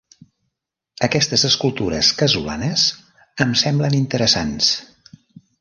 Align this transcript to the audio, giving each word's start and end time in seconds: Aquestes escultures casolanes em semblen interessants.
Aquestes 1.07 1.43
escultures 1.49 2.11
casolanes 2.23 2.87
em 3.47 3.55
semblen 3.65 3.99
interessants. 4.03 4.73